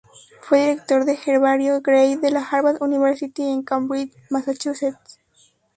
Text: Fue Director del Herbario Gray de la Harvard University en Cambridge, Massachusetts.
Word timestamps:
Fue 0.41 0.57
Director 0.61 1.05
del 1.05 1.19
Herbario 1.23 1.79
Gray 1.79 2.15
de 2.15 2.31
la 2.31 2.41
Harvard 2.43 2.81
University 2.81 3.43
en 3.43 3.61
Cambridge, 3.61 4.11
Massachusetts. 4.31 5.19